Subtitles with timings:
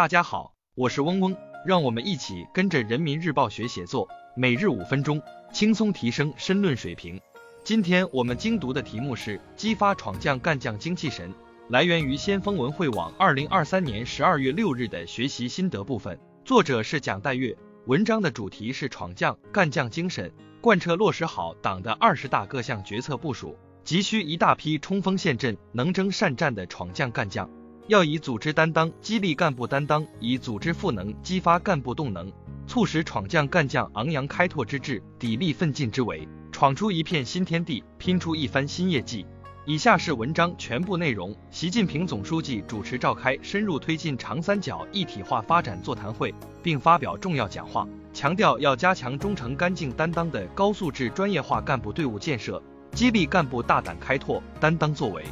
[0.00, 5.20] 大家好，我是嗡嗡，让我们一起跟着人民日报学写作，每日五分钟，
[5.52, 7.20] 轻松提升申论水平。
[7.62, 11.30] 今天我们精读的题目是激发闯将干将精气神，
[11.68, 17.54] 来源于先锋文汇网二零二三年十二月六日的学习心得部分，作者是蒋代月。
[17.84, 20.32] 文章的主题是闯将干将精神，
[20.62, 23.54] 贯彻落实好党的二十大各项决策部署，
[23.84, 27.50] 急需一大批冲锋陷阵、能征善战的闯将干将。
[27.86, 32.32] 要以组织担当激励干部担当，以组织赋能激发干部动能，
[32.66, 39.26] 促使闯将干将昂扬开拓之志，砥砺奋进之为，闯出一片新天地，拼出一番新业绩。
[39.66, 41.36] 以下是文章全部内容。
[41.50, 52.60] 习近平总书记主持召开深入推进长三角一体化发展座谈会，并发表重要讲话，强调要加强忠诚干净担当的高素质专业化干部队伍建设，
[52.92, 55.24] 激励干部大胆开拓、担当作为，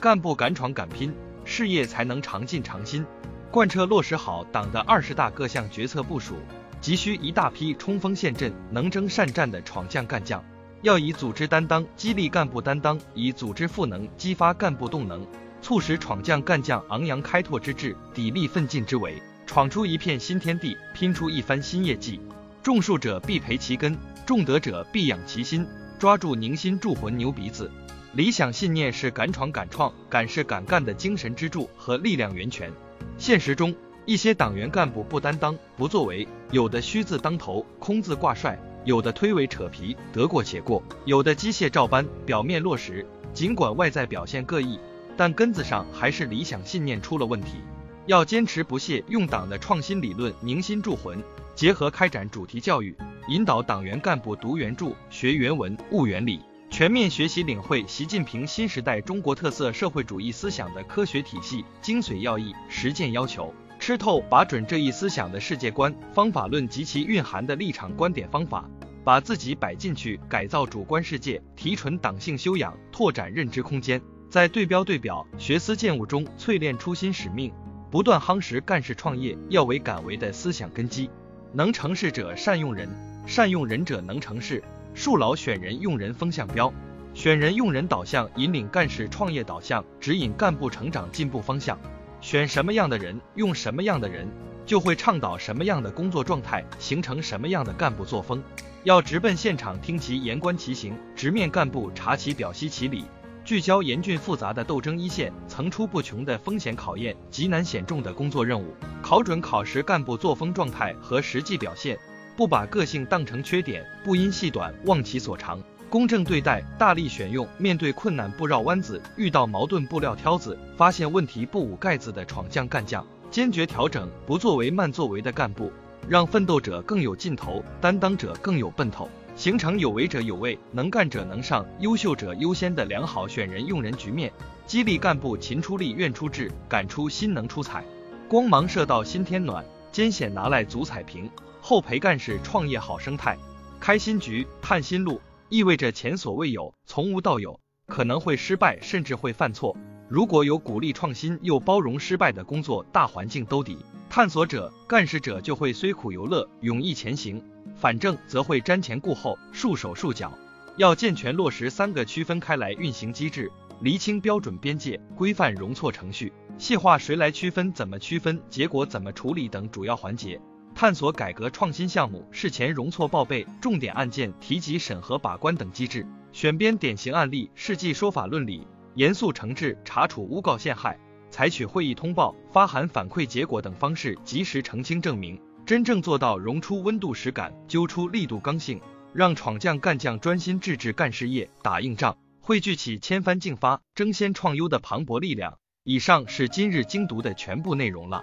[0.00, 1.14] 干部敢闯敢拼。
[1.46, 3.06] 事业才能长进长新，
[3.52, 6.34] 贯彻落实好党的二十大各项决策部署，
[6.80, 10.44] 急需一大批冲锋陷阵、能征善战的闯将干将。
[10.82, 15.24] 要以组织担当激励干部担当，以组织赋能激发干部动能，
[15.62, 22.20] 促使闯将干将昂扬开拓之志，砥砺奋进之为，闯出一片新天地，拼出一番新业绩。
[22.60, 25.64] 种树者必培其根，种德者必养其心。
[25.98, 27.70] 抓住凝心铸魂牛鼻子。
[28.16, 32.72] 理想信念是敢闯敢创、敢试敢干的精神支柱和力量源泉。
[33.18, 33.74] 现实中，
[34.06, 43.04] 一些党员干部不担当、不作为，有的虚字当头、空字挂帅，有的推诿扯皮、得过且过，有的机械照搬、表面落实。
[43.34, 44.80] 尽管外在表现各异，
[45.14, 47.58] 但根子上还是理想信念出了问题。
[48.06, 51.22] 要坚持不懈用党的创新理论凝心铸魂，
[51.54, 52.96] 结合开展主题教育，
[53.28, 56.40] 引导党员干部读原著、学原文、悟原理。
[56.76, 68.68] 全面学习领会习近平新时代中国特色社会主义思想的科学体系精髓要义、实践要求，吃透把准这一思想的世界观、方法论及其蕴含的立场、观点、方法，
[69.02, 73.98] 把自己摆进去，改造主观世界，提纯党性修养，拓展认知空间，
[74.28, 77.50] 在对标对表、学思践悟中淬炼初心使命，
[77.90, 81.08] 不断夯实干事创业要为敢为的思想根基。
[81.54, 82.86] 能成事者善用人，
[83.26, 84.62] 善用人者能成事。
[84.96, 86.72] 树牢选人用人风向标，
[87.12, 91.78] 选人用人导向引领干事创业导向，指引干部成长进步方向。
[92.22, 94.26] 选什么样的人，用什么样的人，
[94.64, 98.42] 就会倡导什么样的工作状态，形成什么样的干部作风。
[98.84, 103.04] 要直奔现场听其言观其行，直面干部查其表析其理，
[103.44, 111.98] 聚焦严峻复杂的斗争一线，层出不穷的风险考验，极难险重的工作任务，考准考实干部作风状态和实际表现。
[112.36, 115.58] 不把个性当成缺点，不因细短忘其所长，
[115.88, 125.72] 公正对待，大力选用，面对困难不绕弯子，遇到矛盾不撂挑子，发现问题不捂盖子的闯将干将，坚决调整不作为慢作为的干部，
[126.06, 134.30] 让奋斗者更有劲头，担当者更有奔头，形成有为者有位，能干者能上，优秀者优先的良好选人用人局面，
[134.66, 137.82] 激励干部勤出力、愿出智、敢出心、能出彩，
[138.28, 141.30] 光芒射到新天暖，艰险拿来足彩平。
[141.68, 143.36] 后培干事创业好生态，
[143.80, 149.76] 开新局、探新路，意味着前所未有、从无到有，可能会失败，甚至会犯错。
[150.08, 153.78] 如果有鼓励创新又包容失败的工作大环境兜底，
[154.08, 157.42] 探索者、干事者就会虽苦犹乐，勇毅前行；
[157.74, 160.32] 反正则会瞻前顾后，束手束脚。
[160.76, 163.50] 要健全落实三个区分开来运行机制，
[163.80, 170.40] 厘清标准边界，规范容错程序，细化谁来区分、怎么区分、结果怎么处理等主要环节。
[170.76, 181.00] 探索改革创新项目事前容错报备、重点案件提及审核把关等机制，选编典型案例、事迹说法论理，严肃惩治查处诬告陷害，
[181.30, 188.78] 采取会议通报、发函反馈结果等方式及时澄清证明，真正做到容出温度实感，揪出力度刚性，
[189.14, 195.56] 让闯将干将专心致志干事业、打硬仗，汇聚起千帆竞发、争先创优的磅礴力量。
[195.84, 198.22] 以上是今日精读的全部内容了。